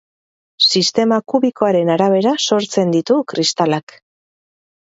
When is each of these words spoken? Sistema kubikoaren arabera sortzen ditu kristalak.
Sistema 0.67 1.19
kubikoaren 1.33 1.93
arabera 1.97 2.33
sortzen 2.47 2.97
ditu 2.99 3.21
kristalak. 3.35 3.97